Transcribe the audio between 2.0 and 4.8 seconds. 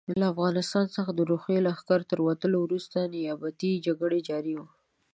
تر وتلو وروسته نیابتي جګړه جاري وه.